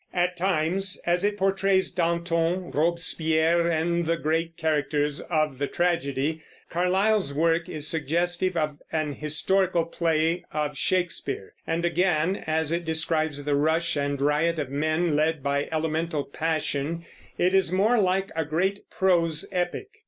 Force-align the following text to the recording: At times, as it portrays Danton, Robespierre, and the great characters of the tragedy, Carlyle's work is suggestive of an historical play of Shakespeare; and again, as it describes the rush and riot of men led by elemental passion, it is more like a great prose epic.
At 0.15 0.35
times, 0.35 0.99
as 1.05 1.23
it 1.23 1.37
portrays 1.37 1.91
Danton, 1.91 2.71
Robespierre, 2.71 3.69
and 3.69 4.07
the 4.07 4.17
great 4.17 4.57
characters 4.57 5.21
of 5.29 5.59
the 5.59 5.67
tragedy, 5.67 6.41
Carlyle's 6.71 7.35
work 7.35 7.69
is 7.69 7.87
suggestive 7.87 8.57
of 8.57 8.79
an 8.91 9.13
historical 9.13 9.85
play 9.85 10.43
of 10.51 10.75
Shakespeare; 10.75 11.53
and 11.67 11.85
again, 11.85 12.43
as 12.47 12.71
it 12.71 12.83
describes 12.83 13.43
the 13.43 13.53
rush 13.53 13.95
and 13.95 14.19
riot 14.19 14.57
of 14.57 14.71
men 14.71 15.15
led 15.15 15.43
by 15.43 15.69
elemental 15.71 16.23
passion, 16.25 17.05
it 17.37 17.53
is 17.53 17.71
more 17.71 17.99
like 17.99 18.31
a 18.35 18.43
great 18.43 18.89
prose 18.89 19.47
epic. 19.51 19.89